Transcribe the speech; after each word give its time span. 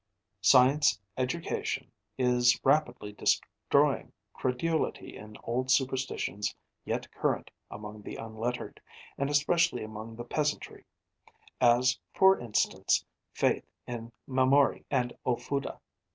Scientific 0.41 0.97
education 1.15 1.91
is 2.17 2.59
rapidly 2.63 3.13
destroying 3.13 4.11
credulity 4.33 5.15
in 5.15 5.37
old 5.43 5.69
superstitions 5.69 6.55
yet 6.83 7.11
current 7.11 7.51
among 7.69 8.01
the 8.01 8.15
unlettered, 8.15 8.81
and 9.19 9.29
especially 9.29 9.83
among 9.83 10.15
the 10.15 10.25
peasantry 10.25 10.85
as, 11.61 11.99
for 12.15 12.39
instance, 12.39 13.05
faith 13.31 13.69
in 13.85 14.11
mamori 14.27 14.85
and 14.89 15.15
ofuda. 15.23 15.79